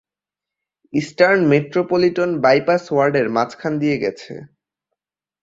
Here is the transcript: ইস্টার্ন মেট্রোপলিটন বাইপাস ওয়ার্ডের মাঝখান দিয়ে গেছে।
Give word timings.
ইস্টার্ন 0.93 1.39
মেট্রোপলিটন 1.51 2.29
বাইপাস 2.43 2.83
ওয়ার্ডের 2.91 3.27
মাঝখান 3.29 3.73
দিয়ে 3.81 3.97
গেছে। 4.03 4.33